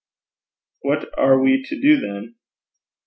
'What 0.79 1.15
are 1.15 1.39
we 1.39 1.61
to 1.61 1.79
do, 1.79 1.99
then?' 1.99 2.33